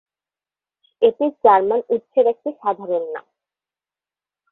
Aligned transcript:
এটি 1.01 1.25
জার্মান 1.43 1.81
উৎসের 1.89 2.25
একটি 2.27 2.49
সাধারণ 2.61 3.03
নাম। 3.13 3.25